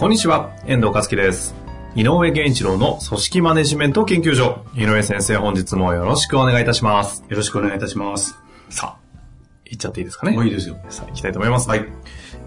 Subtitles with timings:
[0.00, 1.54] こんにちは、遠藤和樹です。
[1.94, 4.64] 井上源一郎の組織マネジメント研究所。
[4.74, 7.22] 井上先生、本日もよろしくお願いいたします。
[7.28, 8.34] よろしくお願いいたします。
[8.70, 9.18] さあ、
[9.66, 10.32] いっちゃっていいですかね？
[10.32, 10.78] もういいですよ。
[10.88, 11.68] さあ、いきたいと思います。
[11.68, 11.84] はい。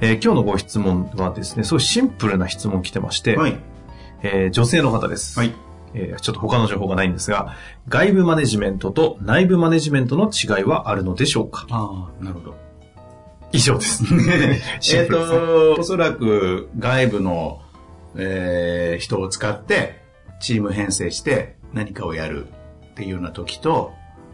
[0.02, 3.60] えー今日のご質問はですね、すごいシンプルな質問来てまして、はい。
[4.24, 5.38] えー女性の方です。
[5.38, 5.54] はい。
[5.94, 7.56] えーちょっと他の情報がないんですが、
[7.88, 11.68] 外部マネジメントと内部マネジメントの違いはあるのでしょうか？
[11.70, 12.63] ああ、なるほど。
[13.54, 14.04] 以上です。
[14.82, 17.62] シえっと、おそらく外部の、
[18.16, 20.04] えー人を使って、
[20.40, 23.94] チーム編成して何かをやるっていうような時と、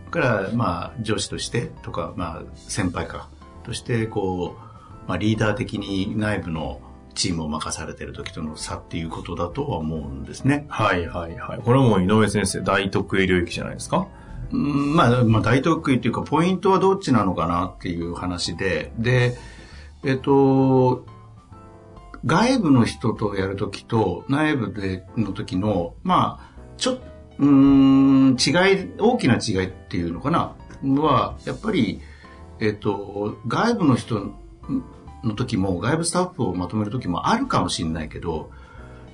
[0.10, 3.30] から、まあ、上司としてとか、まあ、先輩か、
[3.64, 6.82] として、こう、まあ、リーダー的に内部の
[7.14, 10.66] チームを任されてる時との差っていうことだとは思うんですね。
[10.70, 11.60] はいはいはい。
[11.64, 14.08] これはもう井上先生、大得意領域じゃないですか
[14.52, 19.38] うんまあ、まあ、大得意っていうか、ポイントはどっちなのかなっていう話で、で、
[20.04, 21.06] えっと、
[22.26, 27.00] 外部の人とやるときと内部での時の、まあ、ちょっ
[27.40, 32.02] うん、違い、大きな違いっていうのかな、は、やっぱり、
[32.60, 34.34] えっと、外部の人
[35.24, 38.52] の時も、外部スタッフをまとめる時もあるかもしれないけど、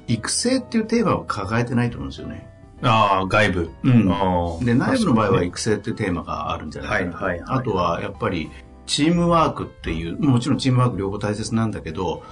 [0.08, 2.49] 育成っていうテーマを抱えてないと思うんですよね。
[2.86, 3.69] ああ、外部。
[3.83, 4.66] うん。
[4.66, 7.17] で、内部の場合は確育成ってテーマがあるんじゃないかな。
[7.17, 7.59] はいはいはい。
[7.59, 8.52] あとは、やっぱり、
[8.86, 12.23] チームワークっていう、もちろんチームワーク両方大切なんだけど、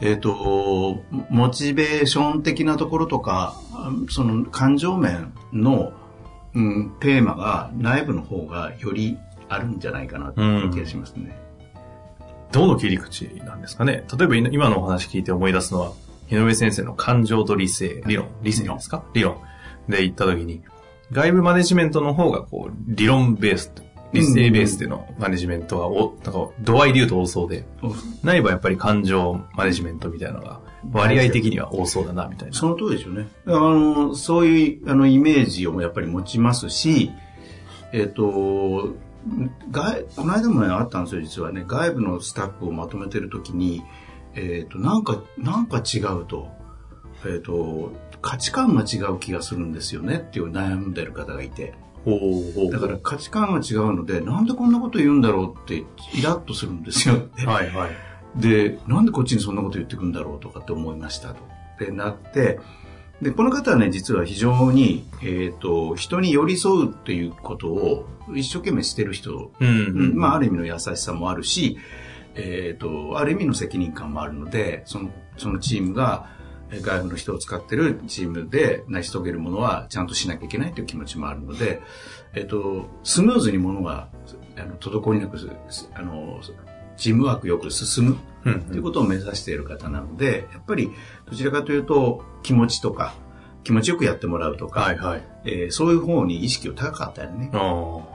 [0.00, 3.54] えっ、と、モチベーション的なところとか、
[4.10, 5.92] その感情面の、
[6.54, 9.18] うん、テーマが内部の方がより
[9.48, 11.38] あるんじゃないかなっていう気がしますね。
[12.52, 14.04] どの切り口なんですかね。
[14.16, 15.92] 例えば今今のお話聞いて思い出すのは、
[16.30, 19.02] 井上先生の感情と理性、理論、理性ですか？
[19.14, 19.38] 理論
[19.88, 20.62] で言ったときに、
[21.12, 23.72] 外部マネジメントの方がこう、理論ベース、
[24.12, 27.66] 理性ベースでのマネジメントがお、なんか度合いで言うと多そうで、
[28.22, 30.60] 内部はやっぱり感情マネジメントみたいなのが
[30.92, 32.54] 割合的には多そうだな、みたいな。
[32.54, 33.28] その通りですよね。
[33.46, 37.10] あの、そういう、あの、イメージをやっぱり持ちますし、
[37.92, 38.94] えっ、と、
[39.70, 41.64] 外、この間もね、あったんですよ、実はね。
[41.66, 43.82] 外部のスタッフをまとめてるときに、
[44.34, 46.48] えっ、と、なんか、なんか違うと、
[47.24, 47.92] えっ、と、
[48.24, 51.74] 価値観が違う気がするんですよねっていう悩んでる方がいて。
[52.72, 57.28] だから価値観が違うので、なんでこんなこと言うんだろうって、イラッとするんですよ。
[57.46, 57.90] はいはい。
[58.40, 61.34] で、なんでこっちにそんなこと言ってくんだろうとかって思いましたと。
[61.34, 62.60] ってなって、
[63.20, 69.70] で、この方はね、実は非常に、えっ、と、人に寄り添うっていうことを一生懸命してる人、うん、う
[70.14, 70.16] ん。
[70.16, 71.78] まあ、ある意味の優しさもあるし、
[72.36, 76.43] えっ、と、ある意味の責任感もあるので、その、そのチームが、えー
[76.82, 81.82] 外部の人を使ってるチームで成し遂げるものはちゃんとしなきゃいけないという気持ちもあるので、
[82.34, 84.08] えっ、と、スムーズにものが、
[84.56, 86.40] あの、滞りなくす、あの、
[86.96, 90.90] チームワークよく進むうんということを目指している方なので、やっぱり
[91.30, 93.14] どちらかというと気持ちとか、
[93.64, 95.22] 気持ちよくやってもらうとか、はいはい。
[95.46, 97.50] えーそういう方に意識を高かったよね。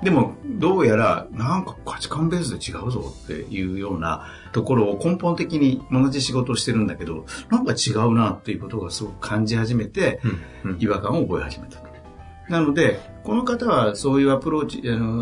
[0.04, 10.20] でも、どうやら、なんか価値観ベースで違うぞっていうようなところを根本的に同じ仕事をしてるんだけど、なんか違うなっていうことがすごく感じ始めて、
[10.64, 10.72] うん。
[10.72, 11.90] うん違和感を覚え始めたと。
[12.50, 15.22] なので、この方はそういうアプローチ、あの、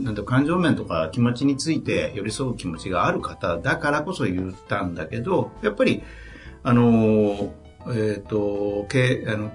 [0.00, 6.04] なんだ感情面とか気持ちについて寄り添う気持ちがある方だからこそ言ったんだけど、やっぱり、
[6.62, 7.52] あの、
[7.88, 9.52] えっ、と、経、あの、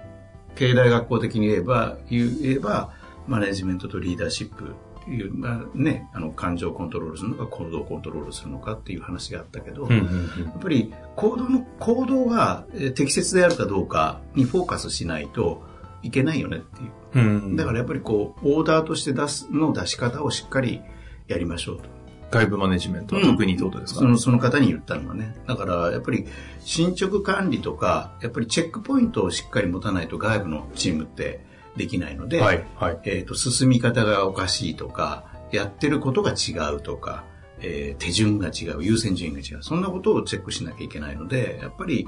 [0.55, 2.91] 経済学校的に言えば、言えば、
[3.25, 4.75] マネジメントとリーダーシップ
[5.11, 9.91] いう、まあね、あの、感情をコントロールするのか、行動をコントロールするのかっていう話があったけど、うん。
[9.91, 10.43] うん。
[10.45, 15.63] やっぱり行動の、行動がえー適切であるかどうかにフォーカスしないと
[16.01, 17.25] いけないよねっていう。
[17.25, 17.55] うん。
[17.55, 20.81] だからやっぱりこう、オーダーとして出すの出し方をしっかり
[21.27, 21.93] やりましょうと。
[22.31, 25.35] 外部マネジメントは特にってことですか、その、その方に言ったのはね。
[25.47, 26.25] だからやっぱり
[26.61, 32.99] 進捗管理とか、やっぱりチェックポイントをしっかり持たないと外部のチームってできないので、はい、はい。
[33.05, 37.23] えっ、と、進み方がおかしいとか、やってることが違うとか、
[37.59, 39.63] えー手順が違う、優先順位が違う。
[39.63, 42.07] そんなことをチェックしなきゃいけないので、やっぱり、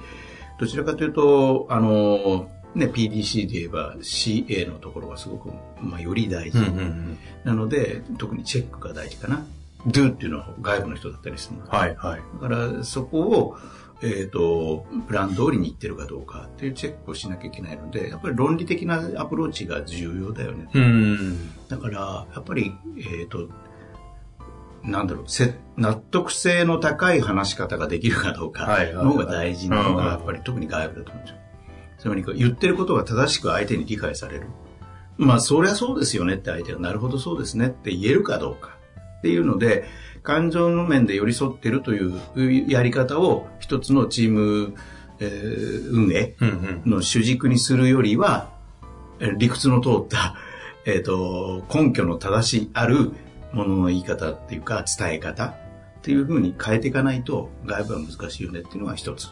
[0.59, 6.57] どちらかというと、あの、ね、PDC で言えば CA のところがすごく、まあ、より大事。
[6.57, 7.17] うんうんうん。
[7.43, 9.45] なので、特にチェックが大事かな。
[9.87, 11.67] do っていうのは外部の人だったりするの。
[11.67, 12.21] はい、はい。
[12.41, 13.57] だからそこを、
[14.01, 20.69] えっ、と、プラン通りに行ってるかどうかっていうチェックをしなきゃいけないので、やっぱり論理的なアプローチが重要だよね。
[20.73, 21.67] うん。
[21.67, 23.49] だから、やっぱり、えっ、と、
[24.83, 31.41] なんだろう、せ納得性の高い話し方ができるかどうかの方が大事なのが、うんやっぱり特に外部だと思うんですよ。
[31.97, 34.47] つまり言ってることが正しく相手に理解される。
[35.17, 38.77] まあ、そりゃそうですよねって相手が、なるほどそうですねって言えるかどうか
[39.25, 39.85] っていうので、
[40.21, 44.75] 感情の面で寄り添ってるというやり方を一つのチーム、
[45.19, 46.91] えー運営うんうん。
[46.91, 48.51] の主軸にするよりは、
[49.19, 50.35] えー理屈の通った、
[50.85, 53.13] えっ、と、根拠の正しいある
[53.51, 55.53] ものの言い方っていうか、伝え方っ
[56.03, 59.29] ていう風に変えていかないと、外部は難しいよねっていうのが一つ。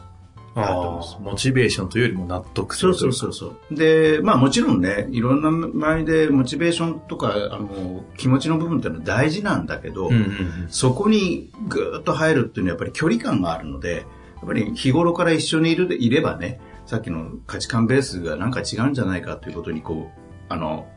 [0.55, 2.94] モチベーションというよりも納得する。
[2.94, 3.75] そうそうそうそう。
[3.75, 10.67] で、まあもちろんね、いろんな周りでモチベーションとか、あの、気持ちの部分っていうのは大事なんだけど、うんうんうん。
[10.69, 14.01] そこにぐーっと入るっていうのはやっぱり距離感があるので、や
[14.44, 20.88] っぱり日頃から一緒にいるいればね、さっきの価値観ベースがなんか違うんじゃないかということにこう、あの、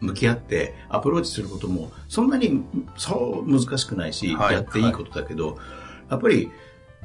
[0.00, 2.62] 向き合ってアプローチすることもそんなに
[2.96, 5.58] そう難しくないし、はいやっていいことだけど、
[6.10, 6.50] やっぱり、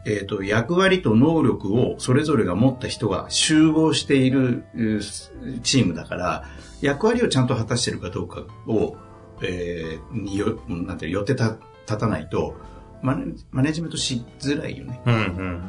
[0.05, 6.45] えっ、と、役割と能力をそれぞれが持った人が集合しているえーチームだから、
[6.81, 8.97] 役割をちゃんと果たしているかどうかを、
[9.43, 12.55] えーによ、なんてってた立たないと、
[13.01, 15.01] マネマネジメントしづらいよね。
[15.05, 15.17] うんう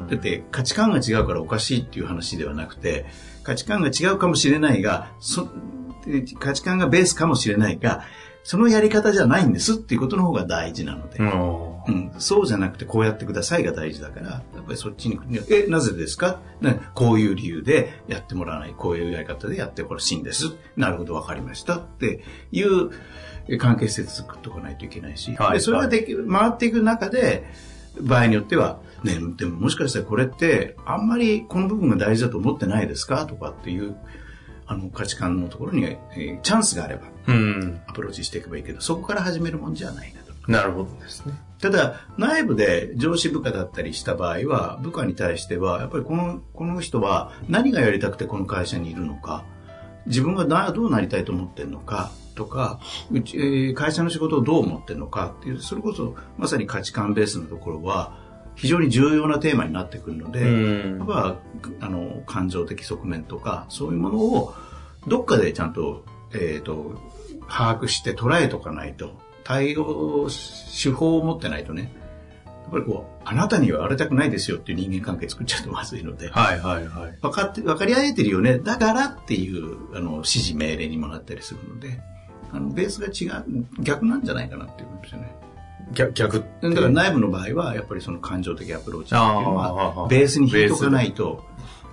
[0.04, 3.06] んだって価値観が違うからおかしいっていう話ではなくて、
[3.42, 5.48] 価値観が違うかもしれないが、そ
[6.06, 8.04] で価値観がベースかもしれないが、
[8.44, 11.82] そのやり方じゃないんですっていうことの方が大事なので、うん。
[11.84, 12.12] うん。
[12.18, 15.18] そうじゃなくてこうやってくださいが大事だから、やっぱりそっちに、
[15.50, 20.54] え、なぜですか、ね、こういう理由でやってもらわない、こういうやり方でやってほしいんです。
[20.76, 22.90] なるほど、わかりましたっていう
[23.48, 27.44] え関係性作っておかないといけないし、はいでそれができる、回っていく中で、
[28.00, 33.26] 場合によっては、ね、でももしかしたらこれって、あんまりこの部分が大事だと思ってないですか？
[33.26, 33.96] とかっていう、
[34.72, 37.80] あの価値観のところに、えーチャンスがあればうん。
[37.86, 40.32] アプローチしていけばいいけど、そこから始めるもんじゃないなと。
[40.50, 41.34] なるほどですね。
[41.60, 49.44] ただ、内部で上司部下だったりした場合は、部下に対しては、やっぱりこの、この人は何がやりたくてこの会社にいるのか、
[50.06, 52.80] 自分がなどうなりたいと思ってるのか、とか、
[53.12, 58.18] うち、えー会社の仕事をどう思ってるのかっていう、それこそまさに価値観ベースのところは、
[58.54, 60.44] 非常に重要なテーマになってくるので、う
[60.94, 61.36] んやっぱ、
[61.80, 64.54] あの、感情的側面とか、そういうものを、
[65.06, 66.04] どっかでちゃんと、
[66.34, 67.00] えっ、と、
[67.48, 70.28] 把握して捉えとかないと、対応
[70.82, 71.92] 手法を持ってないとね、
[72.44, 77.18] やっぱりこう、あなたには言われたくないですよっていう人間関係作っちゃうとまずいので、はいはいはい。
[77.20, 82.00] 分かって、分かり合えてるよね、だからっていう、あの、指示命令にもなったりするので、
[82.52, 85.34] あの、ベースが違う、逆なんじゃないかなっていうんですよね。
[85.92, 86.44] 逆。
[86.62, 91.44] だから内部の場合は、やっぱりその感情的アプローチっていうのあは、ーベースに引いとかないと、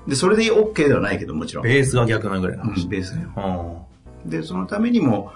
[0.07, 1.63] で、それで OK ではないけど、もちろん。
[1.63, 2.84] ベースが逆なぐらいの話。
[2.84, 3.18] うんベース
[4.25, 5.31] で、そのためにも、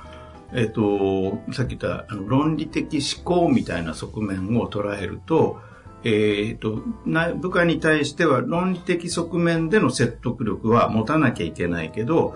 [0.51, 5.59] えっ、と、さっき言ったあの論理的思考みたいな側面を捉えると、
[6.03, 12.35] えっ、とな、部下に対しては論理的側面での説得力は持たなきゃいけないけど、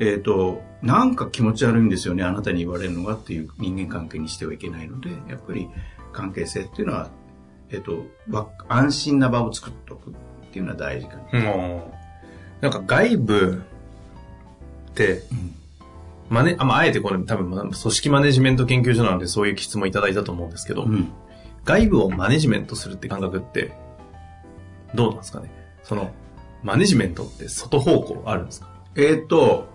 [0.00, 5.68] えっ、と、なんか気持ち悪いんですよね、あなたに言われるのがっていう人間関係にしてはいけないので、やっぱり
[6.12, 7.10] 関係性っていうのは、
[7.70, 10.14] えっ、と、わ安心な場を作っておくっ
[10.52, 11.22] ていうのは大事かな。
[11.32, 11.82] うん。
[12.60, 13.62] なんか外部
[14.90, 15.22] って、
[16.28, 21.10] マネ、あ、まあ、あえてこれ多分、まあ組織マネジメント研究所なのでそういう質問いただいたと思うんですけど、うん。
[21.64, 23.72] 外部をマネジメントするって感覚って、
[24.94, 25.50] どうなんですかね。
[25.82, 26.12] その、
[26.62, 28.68] マネジメントって外方向あるんですか？
[28.96, 29.66] えーっと、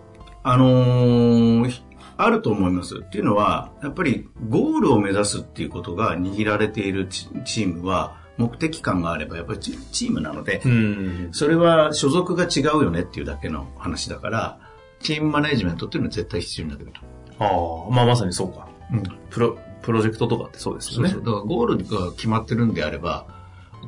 [0.51, 1.83] あのーひ
[2.17, 2.97] あると思います。
[2.97, 11.29] っていうのは、やっぱりゴールを目指すっていうことが握られているチチームは、目的感があればやっぱりチチームなので、ん。
[11.31, 14.59] それは所属が違うよねっていうだけの話だから、
[14.99, 16.99] チームマネジメントっていうのは絶対必要になってくる
[17.37, 17.45] と。
[17.45, 18.67] ああ、まあまさにそうか。
[18.91, 21.09] うんプロ、プロジェクトとかってそうですよね。
[21.09, 21.25] そうそう。
[21.25, 23.27] だからゴールが決まってるんであれば、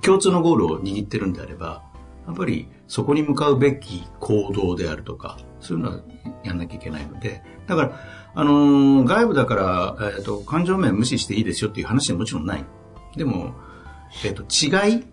[0.02, 1.84] 共通のゴールを握ってるんであれば、
[2.28, 6.00] やっぱりそこに向かうべき行動であるとか、そういうのは
[6.44, 8.00] やんなきゃいけないので、だから、
[8.34, 12.66] あのー外部だから、えっ、と、感情面無視していいですよっていう話はもちろんない。
[13.16, 13.56] でも、
[14.24, 15.04] えっ、と、違い、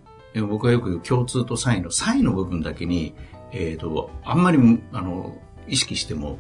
[0.43, 3.15] 僕がよく言う共通と差異の差異の部分だけに、
[3.53, 4.59] えっ、と、あんまり、
[4.93, 5.37] あの、
[5.67, 6.39] 意識しても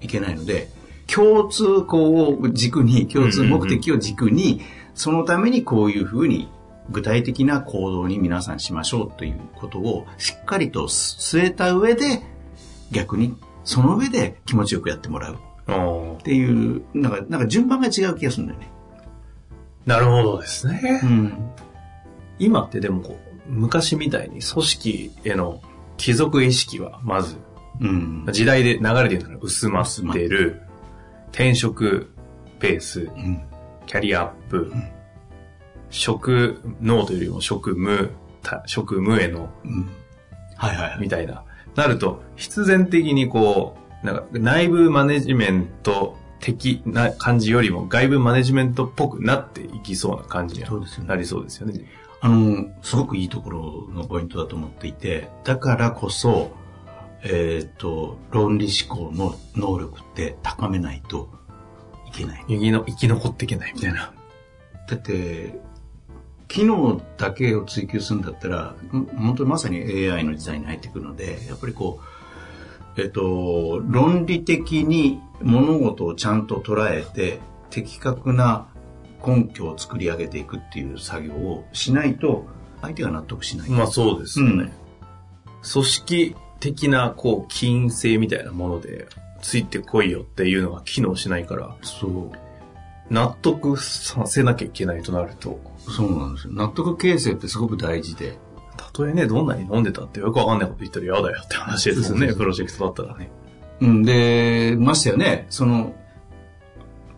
[0.00, 0.68] いけないので、
[1.06, 4.60] 共通項を軸に、共通目的を軸に、
[4.94, 6.48] そのためにこういうふうに
[6.90, 12.22] 具体的な行動に皆さんしましょうということをしっかりと据えた上で、
[12.90, 15.38] 逆にその上で気持ちよくやってもらう
[16.18, 18.70] っていう、なんか、なんか順番が違う気がするんだよね。
[19.84, 21.00] なるほどですね。
[21.02, 21.50] うん。
[22.38, 23.18] 今ってでもこ
[23.48, 25.60] う、昔みたいに組織への
[25.96, 27.36] 貴族意識はまず、
[27.80, 28.26] うん。
[28.32, 30.62] 時代で流れてるのが薄まってる、
[31.30, 32.10] 転職
[32.60, 33.42] ベース、うん。
[33.86, 34.72] キャリアアップ、
[35.90, 38.10] 職能というよりも職務、
[38.42, 39.88] た職務への、うん。
[40.56, 40.98] はいはいはい。
[41.00, 41.44] みたいな。
[41.74, 51.84] なると、必然的にこう、なんか内部マネジメント的な感じよりも外部マネジメントっぽくなっていきそうな感じになりそうですよね。
[52.20, 56.50] あの、すごくいいところのポイントだと思っていて、だからこそ、
[57.22, 61.28] えっ、と、論理思考の能力って高めないと
[62.08, 62.44] いけない。
[62.48, 64.12] 生きの生き残っていけないみたいな。
[64.88, 65.60] だって、
[66.48, 72.00] 機能だけを追求するんだったら、ん本当にまさに AI の時代に入ってくるので、やっぱりこ
[72.96, 77.38] う、えっと、論理的に物事をちゃんと捉えて、
[77.70, 78.66] 的確な
[79.24, 82.46] 根拠を作り上げていくっていう作業をしないと、
[82.80, 83.70] 相手が納得しない。
[83.70, 84.52] まあそうですよね。
[84.62, 84.88] うん
[85.60, 89.08] 組織的なこう、金性みたいなもので、
[89.42, 92.47] ついてこいよっていうのが機能しないから、そう。
[93.10, 96.52] 納得させなきゃいけないとなると、そうなんですよ。
[96.52, 98.38] 納得形成ってすごく大事で。
[98.76, 103.30] たとえね、どんなに飲んでたってよくわかんないこと言ったら嫌だよって話ですもんね、プロジェクトだったらね。
[103.80, 105.94] うん、で、ましてやね、その、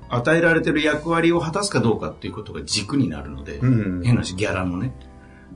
[0.09, 4.93] 与えられてる役割を果たすかどうかっていうことが軸になるので、うん変なし、ギャラのね。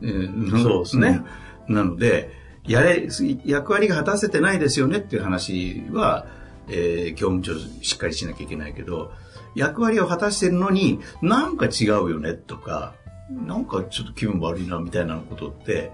[0.03, 1.09] えーそうですね。
[1.09, 1.25] うん
[1.67, 2.31] なので、
[2.67, 3.09] やれ、
[3.47, 6.27] 役割が果たせてないですよねっていう話は、
[6.69, 9.13] えー業務上しっかりしなきゃいけないけど、
[9.55, 12.95] 役割を果たしてるのに、なんか違うよねとか、
[13.31, 15.91] なんかちょっと気分悪いなみたいなことって、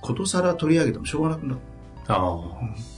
[0.00, 1.60] ことさら取り上げてもしょうがなくなる。
[2.08, 2.92] ああ。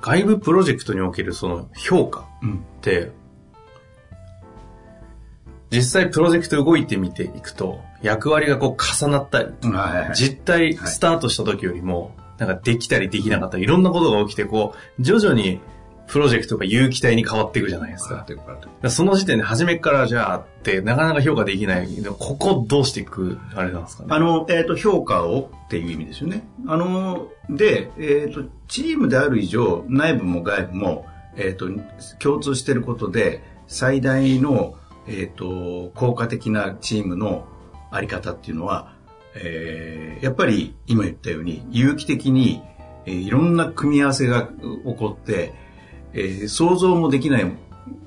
[0.00, 2.54] 外部プロジェクトにおけるその評価うん。
[2.54, 3.10] って、
[5.70, 15.60] 実際プロジェクト動いてみていくと、役割がこう重なったり、はいはい実態スタートした時よりも、なんかできたりできなかったり、いろんなことが起きて、こう、徐々に
[16.08, 18.24] プロジェクトが有機体に変わっていくじゃないですか。
[18.26, 21.88] だからその時点で初めからじゃあって、なかなか評価できない。
[22.18, 24.08] ここどうしていく、あれなんですかね？
[24.10, 26.48] あの、えっ、と、評価をっていう意味ですよね。
[26.66, 31.68] あの、で、えっ、と、チームである以上、内部も外部も、えっ、と、
[32.18, 37.46] 共通していることで、最大の、えっ、と、効果的なチームの
[37.90, 38.92] あり方っていうのは、
[39.34, 42.60] えーやっぱり今言ったように、有機的に、
[43.06, 45.54] えーいろんな組み合わせが起こって、
[46.12, 47.52] えー想像もできない、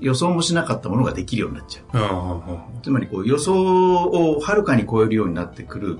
[0.00, 2.82] 予想もしなかったものができるようになっちゃう。
[2.82, 5.98] つまりこう予想をはるかに超えるようになってくる、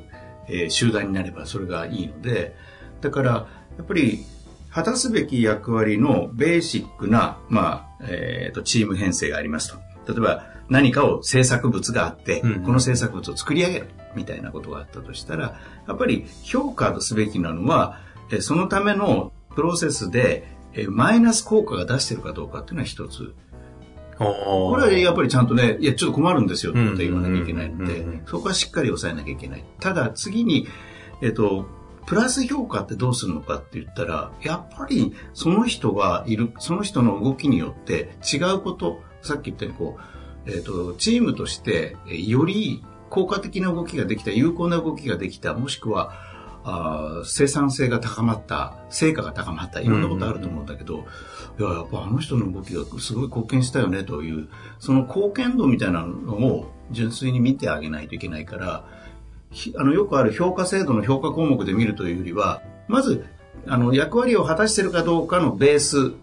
[0.48, 2.54] えー集団になればそれがいいので、
[3.00, 4.24] だからやっぱり
[4.70, 9.78] 果たすべき役割のベーシックな、まあ、えーと、チーム編成がありますと。
[10.10, 17.98] 例えば何かを制作物があって、うんこの制作物を作り上げるみたいなことがあったとしたら、やっぱり評価すべきなのは、
[18.30, 23.34] えーそのためのプロセスで、えーマイナス効果が出してるかどうかっていうのは一つ。
[24.18, 29.64] ここれはやっぱりちゃんとね、いや、ちょっと困るんですよってうん言わなきゃいけないのでそこはしっかり抑えなきゃいけない。
[29.80, 30.68] ただ次に、
[31.22, 31.66] えっと、
[32.06, 39.98] プラス評価ってどうするのかって言ったら、やっぱりその人がいる、その人の動きによって違うこと、さっき言ったようにこ
[40.46, 46.12] う、えっと、チームとしてえーより効果的な動きができた、有効な動きができた、もしくは、
[46.64, 51.04] あー生産性が高まった、成果が高まった、いろんなことあると思うんだけど、
[51.58, 58.84] いや、やっぱあの人の動きがすごい貢献したよねという、その貢献度みたいなのを純粋に見てあげないといけないから、
[59.50, 63.24] ひあの、よくある評価制度の評価項目で見るというよりは、まず、
[63.66, 66.14] あの、役割を果たしているかどうかのベース、う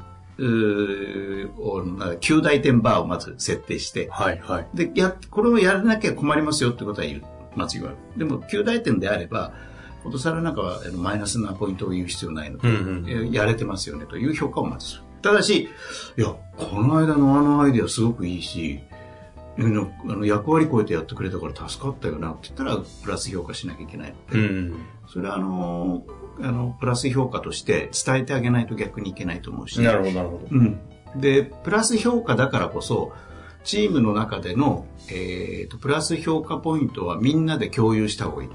[0.42, 4.68] ーを、な9大点バーをまず設定して、はいはい。
[4.74, 7.24] で、や、これをやらなきゃ困りますよってことは言う、
[7.56, 8.28] まず言われる。
[8.28, 9.54] でも、9大点であれば、
[10.04, 15.04] ことさらなんかはマイナスなポイントを言う必要ないので、うんうんえーやれてますよねという評価をまずする。
[15.22, 15.70] ただし、
[16.18, 16.28] いや、
[16.58, 18.80] この間のあのアイデアすごくいいし、
[19.58, 24.86] あの役割超えてやってくれたから助かったよなって言ったら、プラス評価しなきゃいけないので、うん。
[25.08, 26.06] それはあの、
[26.42, 30.48] あの、プラス評価として伝えてあげないと逆にいけないと思うし、なるほどなるほど。
[30.50, 30.80] うん。
[31.18, 33.12] で、プラス評価だからこそ、
[33.66, 38.50] チームの中での、えーと、プラス評価ポイントはみんなで共有した方がいい。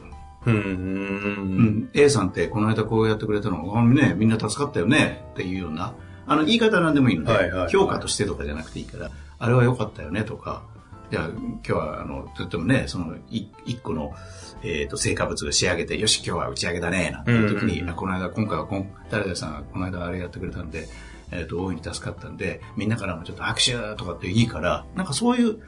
[0.46, 0.54] うん。
[0.54, 0.58] う。
[0.58, 5.94] うんん、A さんってこの間こうやってくれたの、あね、みんな助かったよねっていうような、
[6.26, 10.62] あの、言い方なんでもいいので、はいはいはい評価としてとかじゃなくていいから、あれは良かったよねとか、
[11.10, 14.14] いや、今日は、あの、とってもね、その、い一個の、
[14.62, 20.88] えっ、と、成果物が仕上げて、よし、今日は打ち上げだね、なんていう時に、うんうんうんあこの間、今回はこん、誰々さんがこの間あれやってくれたんで、
[21.30, 25.58] えっ、と、大いに助かったんで、みんなからもちょっと拍手とかっていいから、なんかそういう、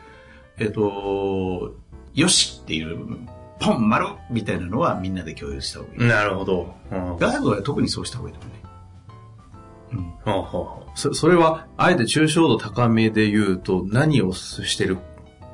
[0.59, 1.75] えっ、と、
[2.15, 2.97] よしっていう、
[3.59, 6.09] ポン、丸みたいなのはみんなで共有した方がいい。
[6.09, 6.75] なるほど。
[6.91, 8.63] うん外部は特にそうした方がいいと思うね。
[9.93, 10.33] うん。
[10.35, 14.99] ほうほうほうそそれは、あえて抽象度高めで言うと、何をしてる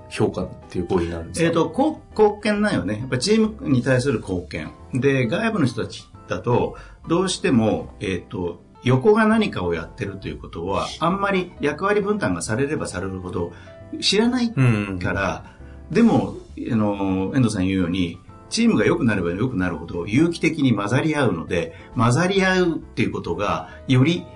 [0.08, 1.46] 評価っていう行為になるんですか？
[1.46, 2.98] えっ、と、こう貢献なんよね。
[3.00, 4.70] やっぱチームに対する貢献。
[4.94, 6.76] で、外部の人たちだと、
[7.08, 13.52] どうしても、えっ、と、横が何かをやってるということは、あんまり役割分担がされればされるほど
[14.00, 14.98] 知らないうん。
[14.98, 15.44] から、
[15.92, 16.36] でも、
[16.70, 18.18] あの、遠藤さん言うように、
[18.48, 24.26] チームが良くなれば良くなるほど有機的に混ざり合うので、混ざり合うっていうことが、より、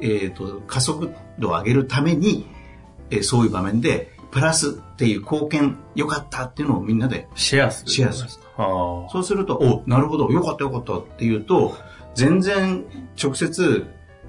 [0.00, 2.46] えっ、と、加速度を上げるために、
[3.10, 7.90] えーそういう場面で、プラスっていう貢献、良かったっていうのをみんなで、シェアする。
[7.90, 8.30] シェアする。
[8.58, 9.10] ああ。
[9.10, 11.76] そうすると、お、なるほど、良かった良かったっていうと、
[12.14, 12.84] 全然
[13.22, 13.86] 直接、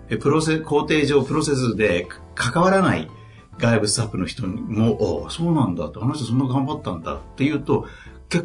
[0.10, 3.10] えプロセ、工程上プロセスで関わらない
[3.58, 7.88] 外部スタッフの人にも、おそうなんだって、あの人そんな頑張ったんだっていうと、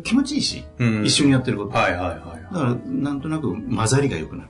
[0.04, 1.76] 気持ちいいし、うん一緒にやってること。
[1.76, 2.54] はいはいはい。
[2.54, 4.48] だから、なんとなく混ざりが良くなる。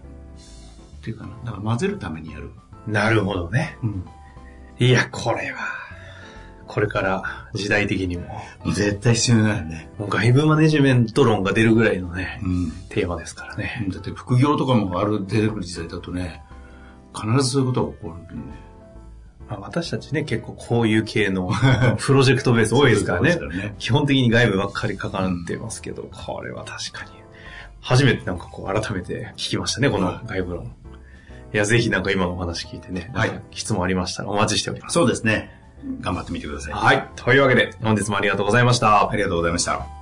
[1.00, 1.30] っていうかな。
[1.44, 2.50] だから混ぜるためにやる。
[2.86, 3.78] なるほどね。
[3.82, 4.04] うん。
[4.78, 5.58] いや、これは、
[6.66, 8.24] これから時代的にも、
[8.72, 9.90] 絶対必要になるね。
[9.98, 12.70] もう外部マネジメント論が出るぐらいのね、うん。
[12.88, 13.86] テーマですからね。
[13.90, 16.42] だって副業とかもある、出てくる時代だとね、
[17.14, 18.40] 必ずそういうことが起こるんでね。
[19.52, 21.50] まあ、私たちね、結構こういう系の
[22.00, 23.74] プロジェクトベース多いですからねね。
[23.78, 27.10] 基本的に外部ばっかりかかってますけど、これは確かに。
[27.80, 30.72] 初めてなんかこう改めて聞きましたね、この外部論。
[31.52, 34.94] いや、ぜひなんか今のお話聞いてね、はい質問ありましたらお待ちしております。
[34.94, 35.50] そうですね。
[36.00, 36.72] 頑張ってみてください。
[36.72, 37.08] はい。
[37.16, 39.16] というわけで、本日もありがとうございましたあ。
[39.16, 40.01] りがとうございました。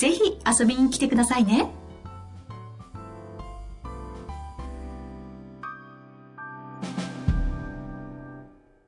[0.00, 1.68] ぜひ遊びに来てくださいね。